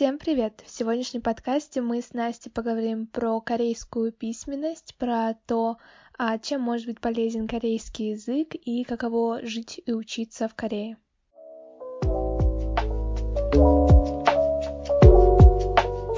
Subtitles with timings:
[0.00, 0.62] Всем привет!
[0.64, 5.76] В сегодняшнем подкасте мы с Настей поговорим про корейскую письменность, про то,
[6.16, 10.96] а чем может быть полезен корейский язык и каково жить и учиться в Корее.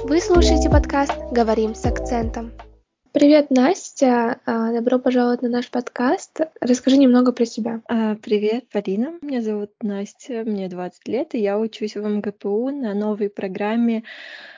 [0.04, 2.52] Вы слушаете подкаст «Говорим с акцентом».
[3.12, 4.40] Привет, Настя.
[4.46, 6.40] А, добро пожаловать на наш подкаст.
[6.62, 7.82] Расскажи немного про себя.
[7.86, 9.18] А, привет, Полина.
[9.20, 14.04] Меня зовут Настя, мне 20 лет, и я учусь в МГПУ на новой программе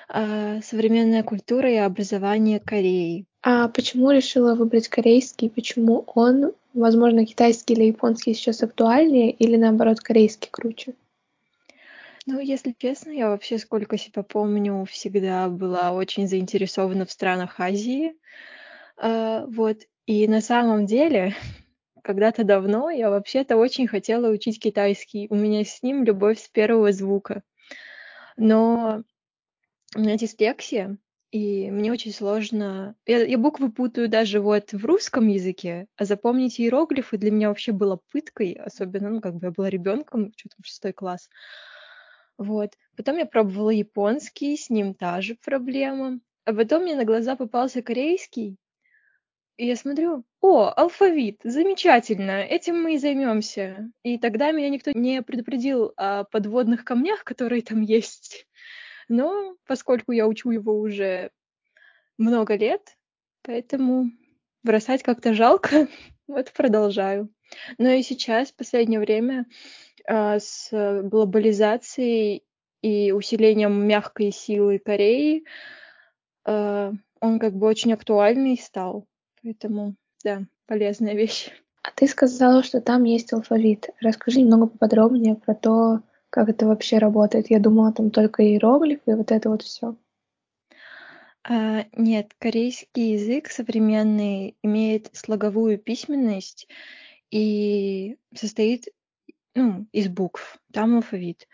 [0.09, 3.26] а, «Современная культура и образование Кореи».
[3.43, 5.50] А почему решила выбрать корейский?
[5.50, 10.95] Почему он, возможно, китайский или японский сейчас актуальнее, или наоборот, корейский круче?
[12.27, 18.15] Ну, если честно, я вообще, сколько себя помню, всегда была очень заинтересована в странах Азии.
[18.96, 19.82] А, вот.
[20.07, 21.35] И на самом деле,
[22.03, 25.27] когда-то давно я вообще-то очень хотела учить китайский.
[25.29, 27.43] У меня с ним любовь с первого звука.
[28.39, 29.04] Но
[29.95, 30.96] у меня дислексия,
[31.31, 32.97] и мне очень сложно...
[33.07, 37.73] Я, я буквы путаю даже вот в русском языке, а запомнить иероглифы для меня вообще
[37.73, 41.29] было пыткой, особенно, ну, как бы я была ребенком, что-то в шестой класс.
[42.39, 42.73] Вот.
[42.97, 46.21] Потом я пробовала японский, с ним та же проблема.
[46.45, 48.57] А потом мне на глаза попался корейский.
[49.57, 53.89] И я смотрю, о, алфавит, замечательно, этим мы и займемся.
[54.03, 58.48] И тогда меня никто не предупредил о подводных камнях, которые там есть.
[59.09, 61.31] Но поскольку я учу его уже
[62.19, 62.97] много лет,
[63.43, 64.11] поэтому
[64.65, 65.87] бросать как-то жалко,
[66.27, 67.33] вот продолжаю.
[67.79, 69.47] Но и сейчас, в последнее время,
[70.07, 72.45] с глобализацией
[72.83, 75.45] и усилением мягкой силы Кореи,
[76.45, 79.07] а, он как бы очень актуальный стал.
[79.43, 81.51] Поэтому, да, полезная вещь.
[81.83, 83.89] А ты сказала, что там есть алфавит.
[84.01, 87.51] Расскажи немного поподробнее про то, как это вообще работает.
[87.51, 89.97] Я думала, там только иероглифы и вот это вот все.
[91.47, 96.69] А, нет, корейский язык современный имеет слоговую письменность
[97.31, 98.89] и состоит
[99.55, 100.59] ну, из букв.
[100.73, 101.48] Там алфавит.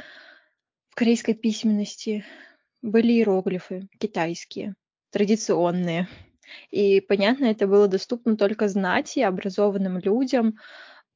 [0.89, 2.25] в корейской письменности
[2.81, 4.75] были иероглифы китайские,
[5.11, 6.07] традиционные.
[6.71, 10.57] И, понятно, это было доступно только знати, образованным людям,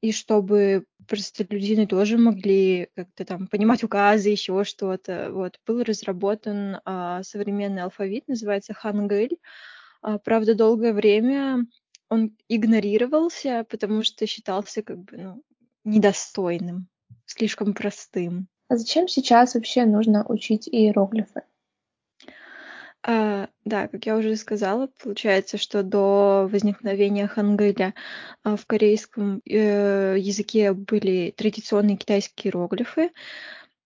[0.02, 5.30] и чтобы простолюдины тоже могли как-то там понимать указы, еще что-то.
[5.32, 5.60] Вот.
[5.66, 9.38] Был разработан а, современный алфавит, называется хангыль.
[10.02, 11.66] А, правда, долгое время
[12.10, 15.44] он игнорировался, потому что считался как бы ну,
[15.84, 16.90] недостойным,
[17.26, 18.48] слишком простым.
[18.68, 21.44] А зачем сейчас вообще нужно учить иероглифы?
[23.06, 27.94] А, да, как я уже сказала, получается, что до возникновения хангыля
[28.44, 33.12] а, в корейском э, языке были традиционные китайские иероглифы,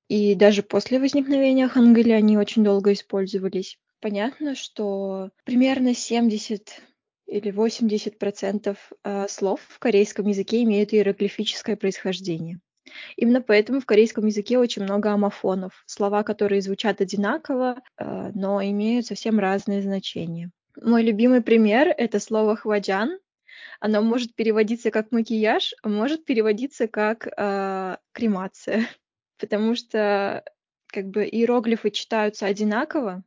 [0.08, 3.78] и даже после возникновения хангыля они очень долго использовались.
[4.00, 6.82] Понятно, что примерно 70
[7.28, 12.60] или 80 процентов а, слов в корейском языке имеют иероглифическое происхождение.
[13.16, 15.84] Именно поэтому в корейском языке очень много амофонов.
[15.86, 20.52] Слова, которые звучат одинаково, э, но имеют совсем разные значения.
[20.82, 23.20] Мой любимый пример— это слово «хваджан».
[23.80, 28.88] Оно может переводиться как макияж, а может переводиться как э, кремация.
[29.40, 30.44] Потому что
[30.88, 33.24] как бы иероглифы читаются одинаково,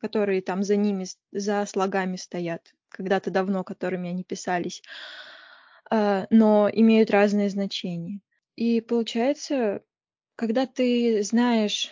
[0.00, 4.82] которые там за ними, за слогами стоят, когда-то давно, которыми они писались,
[5.90, 8.20] э, но имеют разные значения.
[8.56, 9.82] И получается,
[10.34, 11.90] когда ты знаешь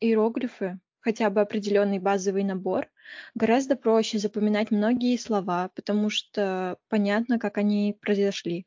[0.00, 2.88] иероглифы, хотя бы определенный базовый набор,
[3.34, 8.66] гораздо проще запоминать многие слова, потому что понятно, как они произошли.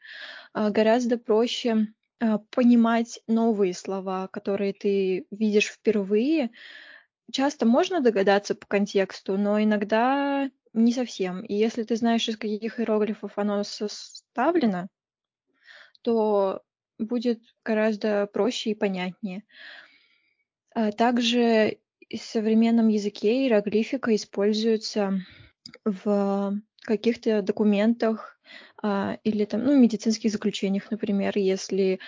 [0.53, 1.87] А, гораздо проще
[2.19, 6.51] а, понимать новые слова, которые ты видишь впервые.
[7.31, 11.41] Часто можно догадаться по контексту, но иногда не совсем.
[11.41, 14.87] И если ты знаешь, из каких иероглифов оно составлено,
[16.01, 16.63] то
[16.99, 19.43] будет гораздо проще и понятнее.
[20.73, 21.79] А также
[22.11, 25.19] в современном языке иероглифика используется
[25.85, 28.39] в каких-то документах
[28.81, 31.99] а, или там, ну, медицинских заключениях, например, если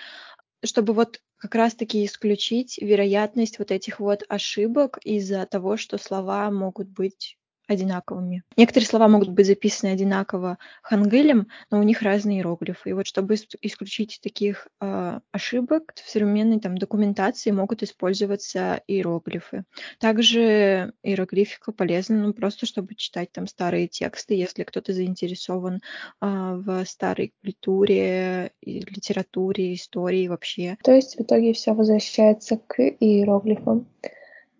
[0.64, 6.88] чтобы вот как раз-таки исключить вероятность вот этих вот ошибок из-за того, что слова могут
[6.88, 7.36] быть
[7.68, 8.42] одинаковыми.
[8.56, 12.90] Некоторые слова могут быть записаны одинаково хангылем, но у них разные иероглифы.
[12.90, 19.64] И вот чтобы исключить таких э, ошибок, в современной там, документации могут использоваться иероглифы.
[19.98, 25.80] Также иероглифика полезна ну, просто, чтобы читать там старые тексты, если кто-то заинтересован э,
[26.20, 30.76] в старой культуре, литературе, истории вообще.
[30.82, 33.86] То есть в итоге все возвращается к иероглифам.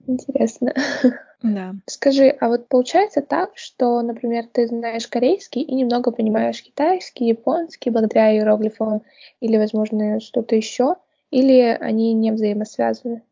[0.06, 0.72] Интересно.
[1.43, 1.75] Да.
[1.87, 7.91] Скажи, а вот получается так, что, например, ты знаешь корейский и немного понимаешь китайский, японский
[7.91, 9.03] благодаря иероглифам
[9.41, 10.97] или, возможно, что-то еще,
[11.31, 13.23] или они не взаимосвязаны?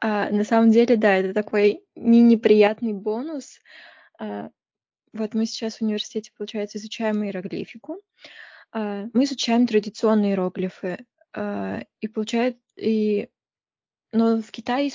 [0.00, 3.58] А, на самом деле, да, это такой неприятный бонус.
[4.18, 4.50] А,
[5.12, 8.00] вот мы сейчас в университете, получается, изучаем иероглифику.
[8.72, 11.06] А, мы изучаем традиционные иероглифы.
[11.34, 13.28] А, и получается, и...
[14.12, 14.90] но в Китае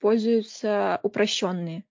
[0.00, 1.84] пользуются упрощенные.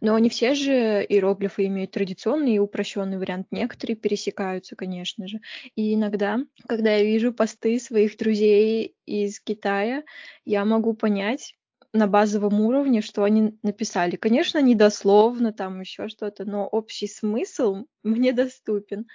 [0.00, 3.46] Но не все же иероглифы имеют традиционный и упрощенный вариант.
[3.50, 5.40] Некоторые пересекаются, конечно же.
[5.76, 10.02] И иногда, когда я вижу посты своих друзей из Китая,
[10.44, 11.54] я могу понять
[11.92, 14.16] на базовом уровне, что они написали.
[14.16, 19.06] Конечно, не дословно, там еще что-то, но общий смысл мне доступен.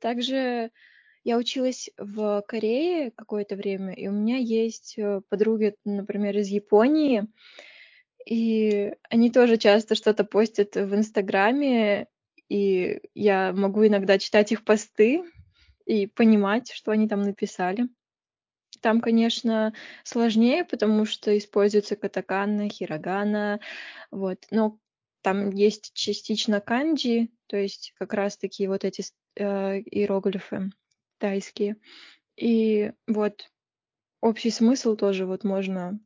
[0.00, 0.70] Также
[1.28, 7.26] я училась в Корее какое-то время, и у меня есть э, подруги, например, из Японии,
[8.24, 12.06] и они тоже часто что-то постят в Инстаграме,
[12.48, 15.22] и я могу иногда читать их посты
[15.84, 17.90] и понимать, что они там написали.
[18.80, 19.74] Там, конечно,
[20.04, 23.60] сложнее, потому что используется катакана, хирогана,
[24.10, 24.46] вот.
[24.50, 24.78] Но
[25.20, 29.04] там есть частично канджи, то есть как раз-таки вот эти
[29.36, 30.70] э, иероглифы
[31.18, 31.76] тайские.
[32.36, 33.50] И вот
[34.20, 35.98] общий смысл тоже вот можно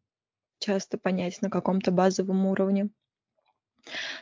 [0.58, 2.88] часто понять на каком-то базовом уровне.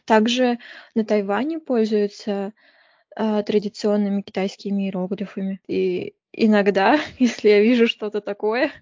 [0.04, 0.58] Также
[0.94, 2.52] на Тайване пользуются
[3.16, 5.60] э, традиционными китайскими иероглифами.
[5.68, 8.72] И иногда, если я вижу что-то такое,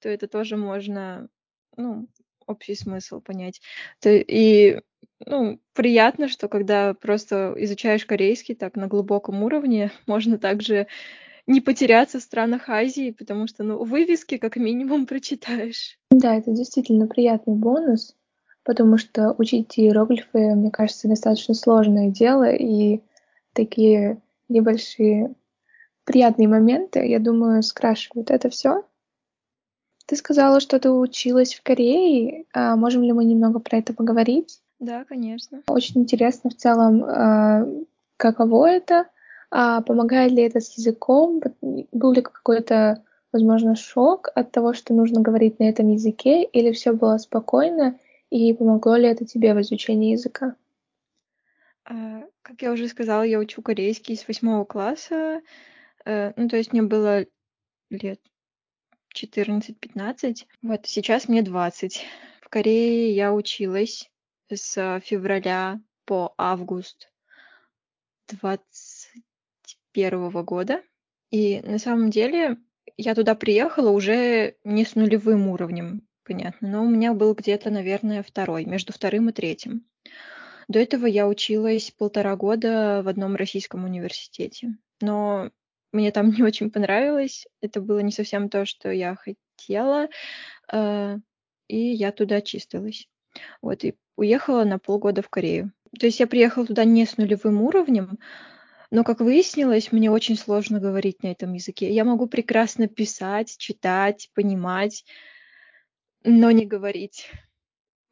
[0.00, 1.28] то это тоже можно,
[1.76, 2.08] ну,
[2.46, 3.60] общий смысл понять.
[4.00, 4.80] То, и
[5.26, 10.86] ну, приятно, что когда просто изучаешь корейский так на глубоком уровне, можно также
[11.50, 15.98] не потеряться в странах Азии, потому что, ну, вывески как минимум прочитаешь.
[16.10, 18.14] Да, это действительно приятный бонус,
[18.64, 23.00] потому что учить иероглифы, мне кажется, достаточно сложное дело, и
[23.52, 25.34] такие небольшие
[26.04, 28.84] приятные моменты, я думаю, скрашивают это все.
[30.06, 32.46] Ты сказала, что ты училась в Корее.
[32.52, 34.60] А можем ли мы немного про это поговорить?
[34.80, 35.62] Да, конечно.
[35.68, 37.64] Очень интересно в целом, а,
[38.16, 39.06] каково это
[39.50, 41.40] а помогает ли это с языком?
[41.60, 43.02] Был ли какой-то,
[43.32, 47.98] возможно, шок от того, что нужно говорить на этом языке, или все было спокойно,
[48.30, 50.54] и помогло ли это тебе в изучении языка?
[51.84, 55.42] А, как я уже сказала, я учу корейский с восьмого класса.
[56.04, 57.26] Э, ну, то есть мне было
[57.90, 58.20] лет
[59.16, 60.46] 14-15.
[60.62, 62.04] Вот сейчас мне 20.
[62.40, 64.10] В Корее я училась
[64.48, 67.12] с февраля по август
[68.28, 68.99] 20
[69.92, 70.82] первого года.
[71.30, 72.58] И на самом деле
[72.96, 78.22] я туда приехала уже не с нулевым уровнем, понятно, но у меня был где-то, наверное,
[78.22, 79.84] второй, между вторым и третьим.
[80.68, 84.76] До этого я училась полтора года в одном российском университете.
[85.00, 85.50] Но
[85.92, 87.46] мне там не очень понравилось.
[87.60, 90.08] Это было не совсем то, что я хотела.
[90.72, 91.18] Э,
[91.66, 93.08] и я туда чистилась.
[93.62, 95.72] Вот, и уехала на полгода в Корею.
[95.98, 98.18] То есть я приехала туда не с нулевым уровнем,
[98.90, 101.92] но, как выяснилось, мне очень сложно говорить на этом языке.
[101.92, 105.04] Я могу прекрасно писать, читать, понимать,
[106.24, 107.30] но не говорить.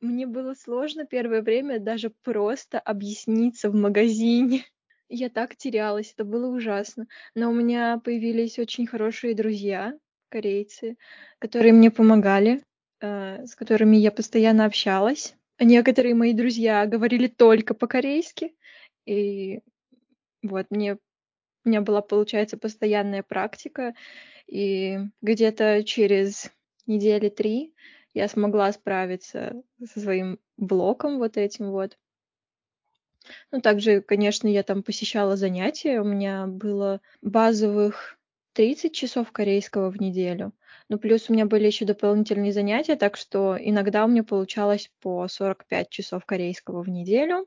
[0.00, 4.64] Мне было сложно первое время даже просто объясниться в магазине.
[5.08, 7.06] Я так терялась, это было ужасно.
[7.35, 9.94] Но у меня появились очень хорошие друзья,
[10.28, 10.97] корейцы,
[11.38, 12.62] которые мне помогали.
[13.00, 15.35] э, с которыми я постоянно общалась.
[15.61, 18.54] Некоторые мои друзья говорили только по-корейски,
[19.06, 19.61] и
[20.49, 20.99] вот мне
[21.64, 23.95] у меня была, получается, постоянная практика,
[24.47, 26.50] и где-то через
[26.87, 27.75] недели три
[28.14, 31.99] я смогла справиться со своим блоком вот этим вот.
[33.52, 36.00] Ну, также, конечно, я там посещала занятия.
[36.00, 38.19] У меня было базовых
[38.55, 40.52] 30 часов корейского в неделю.
[40.88, 45.28] Ну, плюс у меня были еще дополнительные занятия, так что иногда у меня получалось по
[45.28, 47.47] 45 часов корейского в неделю.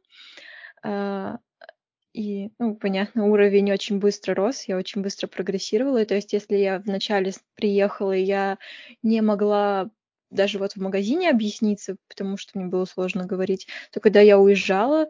[2.13, 6.01] И, ну, понятно, уровень очень быстро рос, я очень быстро прогрессировала.
[6.01, 8.58] И то есть, если я вначале приехала, и я
[9.01, 9.89] не могла
[10.30, 15.08] даже вот в магазине объясниться, потому что мне было сложно говорить, то когда я уезжала,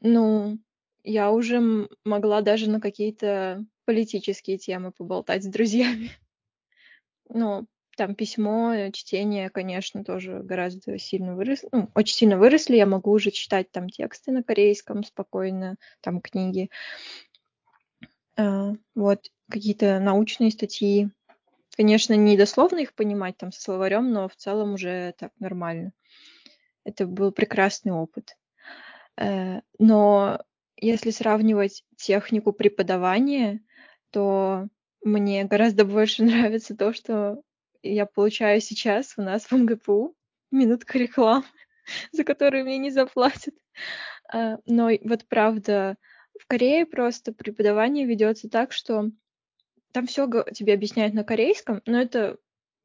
[0.00, 0.58] ну,
[1.04, 6.10] я уже могла даже на какие-то политические темы поболтать с друзьями.
[7.28, 7.66] Ну,
[7.98, 11.68] там письмо, э, чтение, конечно, тоже гораздо сильно выросли.
[11.72, 12.76] Ну, очень сильно выросли.
[12.76, 16.70] Я могу уже читать там тексты на корейском спокойно, там книги.
[18.36, 21.10] А, вот, какие-то научные статьи.
[21.76, 25.92] Конечно, не дословно их понимать там со словарем, но в целом уже так нормально.
[26.84, 28.36] Это был прекрасный опыт.
[29.16, 30.40] Э, но
[30.76, 33.60] если сравнивать технику преподавания,
[34.12, 34.68] то
[35.02, 37.42] мне гораздо больше нравится то, что
[37.82, 40.14] я получаю сейчас у нас в МГПУ.
[40.50, 41.44] Минутка рекламы,
[42.12, 43.54] за которую мне не заплатят.
[44.32, 45.96] Э, но вот правда,
[46.38, 49.10] в Корее просто преподавание ведется так, что
[49.92, 52.38] там все тебе объясняют на корейском, но это,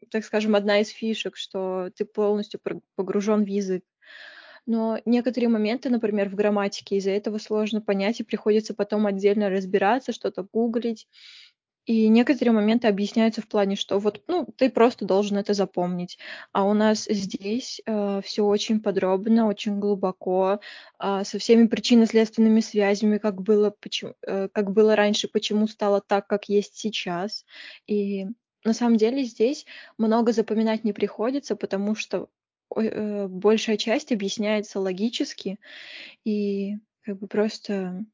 [0.09, 2.59] так скажем, одна из фишек, что ты полностью
[2.95, 3.83] погружен в язык.
[4.65, 10.13] Но некоторые моменты, например, в грамматике, из-за этого сложно понять, и приходится потом отдельно разбираться,
[10.13, 11.07] что-то гуглить.
[11.85, 16.17] И некоторые моменты объясняются в плане, что вот, ну, ты просто должен это запомнить.
[16.53, 20.61] А у нас здесь э, все очень подробно, очень глубоко,
[20.99, 26.25] э, со всеми причинно-следственными связями, как было, почему, э, как было раньше, почему стало так,
[26.27, 27.45] как есть сейчас.
[27.85, 28.27] И
[28.63, 29.65] на самом деле здесь
[29.97, 32.29] много запоминать не приходится, потому что
[32.77, 35.59] э, большая часть объясняется логически,
[36.23, 38.05] и как бы просто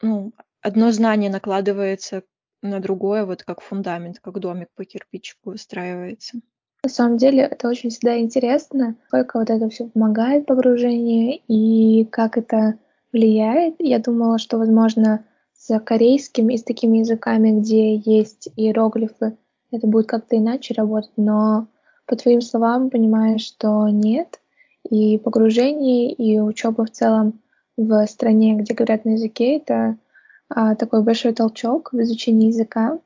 [0.00, 2.22] ну, одно знание накладывается
[2.62, 6.40] на другое, вот как фундамент, как домик по кирпичику выстраивается.
[6.82, 12.38] На самом деле это очень всегда интересно, сколько вот это все помогает погружению и как
[12.38, 12.78] это
[13.12, 13.74] влияет.
[13.78, 19.36] Я думала, что, возможно, с корейским и с такими языками, где есть иероглифы,
[19.70, 21.66] это будет как-то иначе работать, но
[22.06, 24.40] по твоим словам понимаешь, что нет.
[24.88, 27.40] И погружение, и учеба в целом
[27.76, 29.96] в стране, где говорят на языке, это
[30.50, 32.98] такой большой толчок в изучении языка.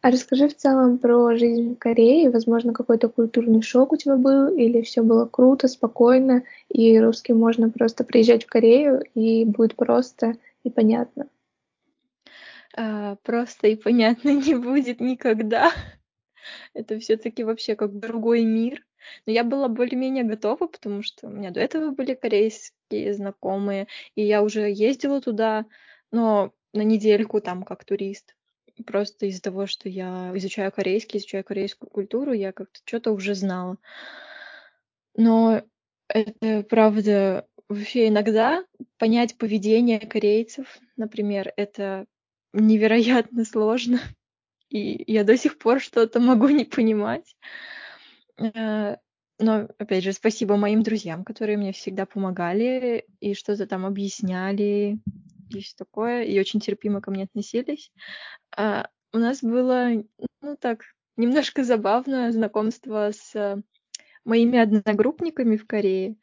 [0.00, 2.30] А расскажи в целом про жизнь в Корее.
[2.30, 7.70] Возможно, какой-то культурный шок у тебя был, или все было круто, спокойно, и русским можно
[7.70, 11.28] просто приезжать в Корею, и будет просто и понятно.
[12.76, 15.72] А, просто и понятно не будет никогда.
[16.74, 18.84] Это все-таки вообще как другой мир.
[19.24, 24.22] Но я была более-менее готова, потому что у меня до этого были корейские знакомые, и
[24.22, 25.66] я уже ездила туда,
[26.10, 28.34] но на недельку там как турист.
[28.86, 33.76] Просто из-за того, что я изучаю корейский, изучаю корейскую культуру, я как-то что-то уже знала.
[35.16, 35.62] Но
[36.08, 38.64] это правда вообще иногда
[38.98, 42.06] понять поведение корейцев, например, это
[42.52, 44.00] невероятно сложно.
[44.68, 47.36] И я до сих пор что-то могу не понимать.
[48.38, 48.96] Э,
[49.38, 54.98] но, опять же, спасибо моим друзьям, которые мне всегда помогали и что-то там объясняли
[55.50, 57.92] и все такое, и очень терпимо ко мне относились.
[58.56, 59.90] А у нас было,
[60.40, 60.82] ну так,
[61.16, 63.62] немножко забавное знакомство с
[64.24, 66.16] моими одногруппниками в Корее,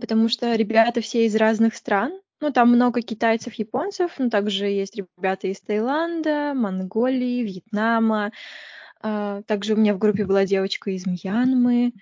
[0.00, 4.96] потому что ребята все из разных стран, ну, там много китайцев, японцев, но также есть
[4.96, 8.30] ребята из Таиланда, Монголии, Вьетнама.
[9.00, 11.94] А, также у меня в группе была девочка из Мьянмы,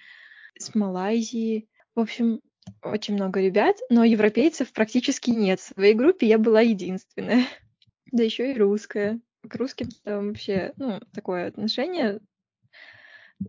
[0.59, 1.69] с Малайзии.
[1.95, 2.41] В общем,
[2.83, 5.61] очень много ребят, но европейцев практически нет.
[5.61, 7.45] В своей группе я была единственная.
[8.13, 9.21] Да еще и русская.
[9.47, 12.21] К русским там вообще, ну, такое отношение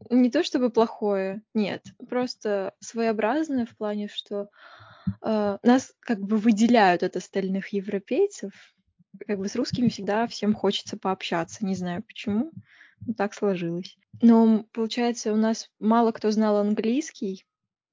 [0.09, 4.49] не то чтобы плохое, нет, просто своеобразное в плане, что
[5.21, 8.51] э, нас как бы выделяют от остальных европейцев.
[9.25, 12.51] Как бы с русскими всегда всем хочется пообщаться, не знаю почему,
[13.05, 13.97] но так сложилось.
[14.21, 17.45] Но получается, у нас мало кто знал английский,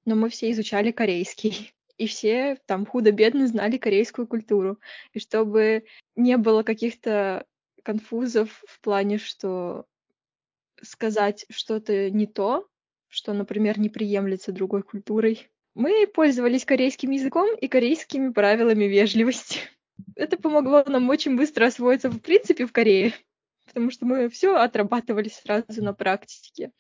[0.04, 1.72] но мы все изучали корейский.
[1.96, 4.80] И все там худо-бедно знали корейскую культуру.
[5.12, 5.84] И чтобы
[6.16, 7.46] не было каких-то
[7.84, 9.86] конфузов в плане, что
[10.82, 12.66] сказать что-то не то,
[13.08, 15.48] что, например, не приемлется другой культурой.
[15.74, 19.60] Мы пользовались корейским языком и корейскими правилами вежливости.
[20.16, 23.14] Это помогло нам очень быстро освоиться в принципе в Корее,
[23.66, 26.72] потому что мы все отрабатывали сразу на практике.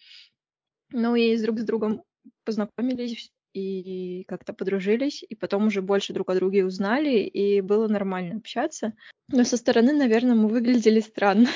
[0.90, 2.02] Ну и друг с другом
[2.44, 8.36] познакомились и как-то подружились, и потом уже больше друг о друге узнали, и было нормально
[8.36, 8.94] общаться.
[9.28, 11.48] Но со стороны, наверное, мы выглядели странно.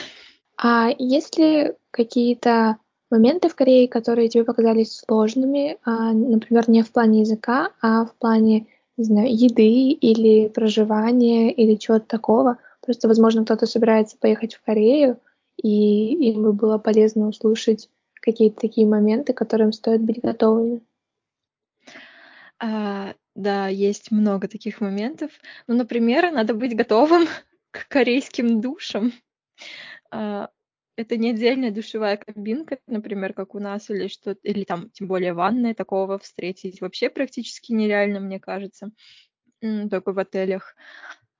[0.57, 2.79] А есть ли какие-то
[3.11, 8.15] моменты в Корее, которые тебе показались сложными, а, например, не в плане языка, а в
[8.17, 12.59] плане, не знаю, еды или проживания или чего-то такого?
[12.85, 15.19] Просто, возможно, кто-то собирается поехать в Корею,
[15.61, 17.89] и им бы было полезно услышать
[18.28, 20.82] какие-то такие моменты, к которым стоит быть готовыми.
[22.61, 25.30] А, да, есть много таких моментов.
[25.66, 27.26] Ну, например, надо быть готовым
[27.70, 29.12] к корейским душам.
[30.11, 30.50] А,
[30.97, 35.32] это не отдельная душевая кабинка, например, как у нас, или что или там, тем более,
[35.32, 38.90] ванная, такого встретить вообще практически нереально, мне кажется,
[39.90, 40.76] только в отелях.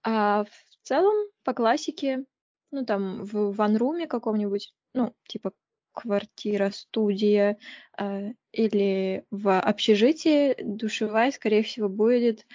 [0.03, 2.25] А в целом, по классике,
[2.71, 5.53] ну, там, в ванруме каком-нибудь, ну, типа
[5.99, 7.59] квартира, студия
[7.99, 12.47] э, или в общежитии душевая, скорее всего, будет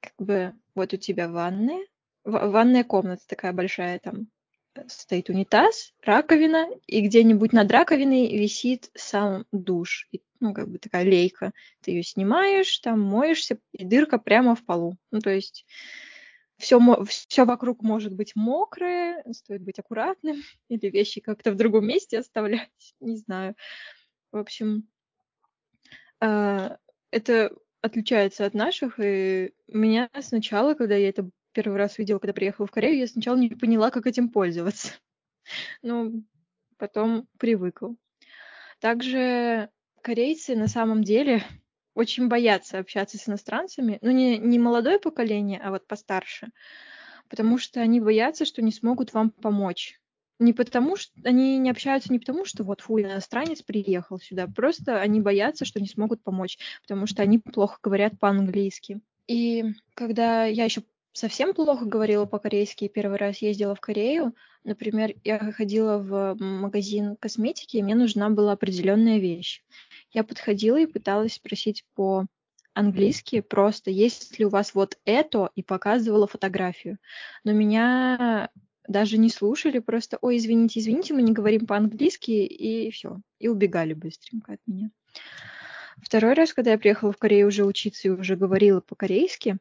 [0.00, 1.84] как бы вот у тебя ванная,
[2.24, 4.28] ванная комната такая большая, там
[4.86, 10.08] стоит унитаз, раковина, и где-нибудь над раковиной висит сам душ.
[10.12, 11.52] И, ну, как бы такая лейка.
[11.82, 14.96] Ты ее снимаешь, там моешься, и дырка прямо в полу.
[15.10, 15.66] Ну, то есть
[16.58, 20.36] все, все вокруг может быть мокрое, стоит быть аккуратным,
[20.68, 23.54] или вещи как-то в другом месте оставлять, не знаю.
[24.32, 24.88] В общем,
[26.20, 26.76] э,
[27.10, 32.66] это отличается от наших, и меня сначала, когда я это первый раз видела, когда приехала
[32.66, 34.92] в Корею, я сначала не поняла, как этим пользоваться.
[35.82, 36.10] Но
[36.76, 37.94] потом привыкла.
[38.80, 39.70] Также
[40.02, 41.42] корейцы на самом деле
[41.98, 43.98] очень боятся общаться с иностранцами.
[44.02, 46.50] Ну, не, не молодое поколение, а вот постарше.
[47.28, 50.00] Потому что они боятся, что не смогут вам помочь.
[50.38, 55.00] Не потому, что они не общаются не потому, что вот фу, иностранец приехал сюда, просто
[55.00, 59.00] они боятся, что не смогут помочь, потому что они плохо говорят по-английски.
[59.26, 65.14] И когда я еще совсем плохо говорила по-корейски и первый раз ездила в Корею, например,
[65.24, 69.62] я ходила в магазин косметики, и мне нужна была определенная вещь.
[70.12, 72.26] Я подходила и пыталась спросить по
[72.74, 76.98] английски просто, есть ли у вас вот это, и показывала фотографию.
[77.42, 78.50] Но меня
[78.86, 83.94] даже не слушали, просто, ой, извините, извините, мы не говорим по-английски, и все, и убегали
[83.94, 84.90] быстренько от меня.
[86.02, 89.58] Второй раз, когда я приехала в Корею уже учиться и уже говорила по-корейски,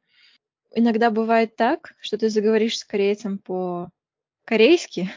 [0.77, 5.09] иногда бывает так, что ты заговоришь с корейцем по-корейски,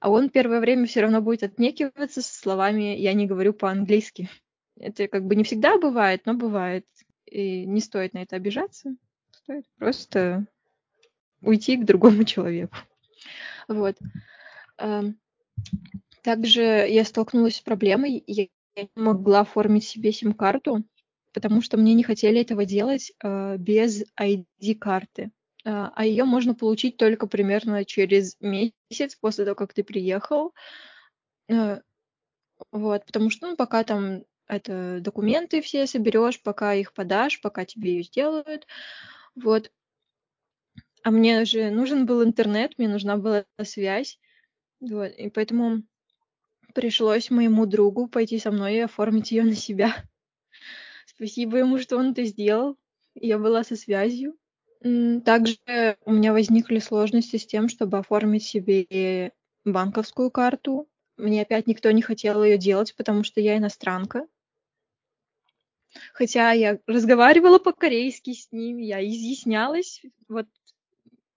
[0.00, 4.28] а он первое время все равно будет отнекиваться со словами «я не говорю по-английски».
[4.78, 6.86] Это как бы не всегда бывает, но бывает.
[7.26, 8.96] И не стоит на это обижаться.
[9.30, 10.46] Стоит просто
[11.42, 12.76] уйти к другому человеку.
[13.68, 13.96] Вот.
[16.22, 18.46] Также я столкнулась с проблемой, я
[18.76, 20.84] не могла оформить себе сим-карту,
[21.32, 25.30] потому что мне не хотели этого делать э, без ID-карты.
[25.64, 30.52] Э, а ее можно получить только примерно через месяц после того, как ты приехал.
[31.48, 31.80] Э,
[32.72, 37.94] вот, потому что, ну, пока там это документы все соберешь, пока их подашь, пока тебе
[37.94, 38.66] ее сделают.
[39.34, 39.70] Вот.
[41.02, 44.18] А мне же нужен был интернет, мне нужна была связь.
[44.80, 45.82] Вот, и поэтому
[46.74, 49.94] пришлось моему другу пойти со мной и оформить ее на себя.
[51.20, 52.78] Спасибо ему, что он это сделал.
[53.14, 54.38] Я была со связью.
[54.80, 55.58] Также
[56.06, 59.30] у меня возникли сложности с тем, чтобы оформить себе
[59.66, 60.88] банковскую карту.
[61.18, 64.26] Мне опять никто не хотел ее делать, потому что я иностранка.
[66.14, 70.46] Хотя я разговаривала по-корейски с ними, я изъяснялась вот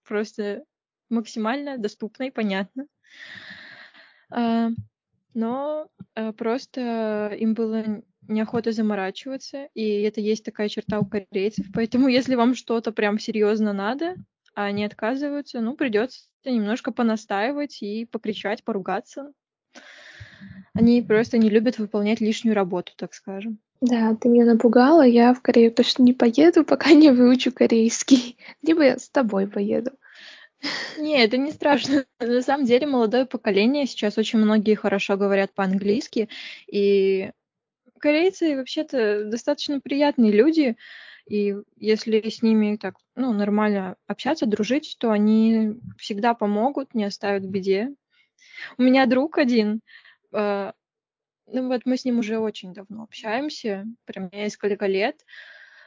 [0.08, 0.64] просто
[1.10, 2.88] максимально доступно и понятно.
[4.30, 4.70] А,
[5.34, 11.66] но э, просто им было неохота заморачиваться, и это есть такая черта у корейцев.
[11.74, 14.16] Поэтому, если вам что-то прям серьезно надо,
[14.56, 19.32] а они отказываются, ну, придется немножко понастаивать и покричать, поругаться.
[20.74, 23.60] Они просто не любят выполнять лишнюю работу, так скажем.
[23.82, 25.06] Да, ты меня напугала.
[25.06, 28.38] Я в Корею точно не поеду, пока не выучу корейский.
[28.62, 29.92] Либо я с тобой поеду.
[30.98, 32.06] Не, это не страшно.
[32.20, 36.30] На самом деле молодое поколение сейчас очень многие хорошо говорят по-английски,
[36.68, 37.32] и
[38.04, 40.76] корейцы вообще-то достаточно приятные люди,
[41.26, 47.44] и если с ними так, ну, нормально общаться, дружить, то они всегда помогут, не оставят
[47.46, 47.96] в беде.
[48.78, 49.80] У меня друг один,
[50.34, 50.74] э,
[51.48, 55.26] Ну вот мы с ним уже очень давно общаемся, прям несколько лет.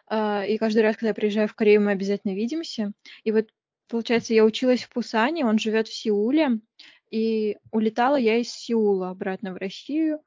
[0.09, 2.93] А, и каждый раз, когда я приезжаю в Корею, мы обязательно видимся.
[3.25, 3.49] И вот,
[3.89, 6.61] получается, я училась в Пусане, он живет в Сеуле,
[7.11, 10.21] и улетала я из Сеула обратно в Россию.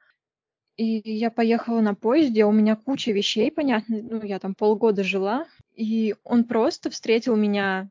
[0.79, 5.45] И я поехала на поезде, у меня куча вещей, понятно, ну, я там полгода жила,
[5.75, 7.89] и он просто встретил меня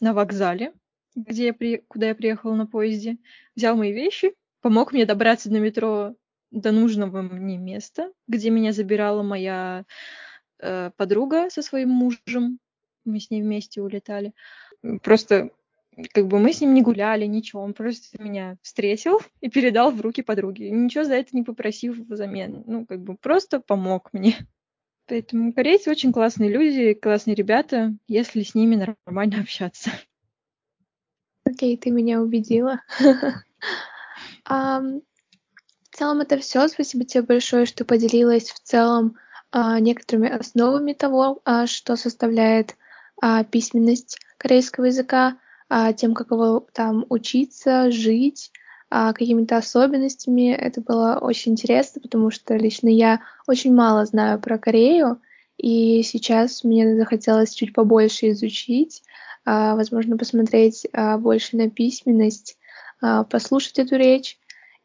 [0.00, 0.72] на вокзале,
[1.16, 1.78] где я при...
[1.88, 3.18] куда я приехала на поезде,
[3.56, 6.14] взял мои вещи, помог мне добраться до метро
[6.52, 9.84] до нужного мне места, где меня забирала моя
[10.60, 12.60] э, подруга со своим мужем.
[13.04, 14.32] Мы с ней вместе улетали.
[15.02, 15.50] Просто
[16.12, 17.62] как бы мы с ним не гуляли, ничего.
[17.62, 20.64] Он просто меня встретил и передал в руки подруги.
[20.64, 22.62] Ничего за это не попросив взамен.
[22.66, 24.36] Ну, как бы просто помог мне.
[25.06, 29.90] Поэтому корейцы очень классные люди, классные ребята, если с ними нормально общаться.
[31.44, 32.80] Окей, ты меня убедила.
[34.48, 35.00] В
[35.92, 36.68] целом это все.
[36.68, 39.16] Спасибо тебе большое, что поделилась в целом
[39.50, 42.76] а, некоторыми основами того, а, что составляет
[43.20, 45.38] а, письменность корейского языка,
[45.96, 48.50] тем, как его там учиться, жить,
[48.90, 50.52] какими-то особенностями.
[50.52, 55.20] Это было очень интересно, потому что лично я очень мало знаю про Корею,
[55.58, 59.02] и сейчас мне захотелось чуть побольше изучить,
[59.44, 60.86] возможно, посмотреть
[61.18, 62.56] больше на письменность,
[63.00, 64.38] послушать эту речь.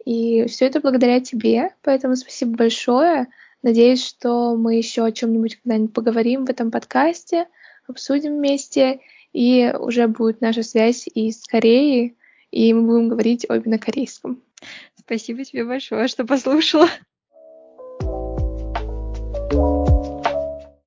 [0.04, 3.28] И все это благодаря тебе, поэтому спасибо большое.
[3.62, 7.48] Надеюсь, что мы еще о чем-нибудь когда-нибудь поговорим в этом подкасте,
[7.88, 9.00] обсудим вместе,
[9.34, 12.16] и уже будет наша связь из Кореи,
[12.52, 14.42] и мы будем говорить обе на корейском.
[14.96, 16.88] Спасибо тебе большое, что послушала.